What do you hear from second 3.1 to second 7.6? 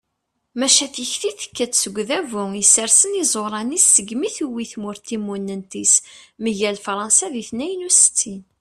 iẓuṛan-is segmi tewwi tmurt timunent-is mgal fṛansa di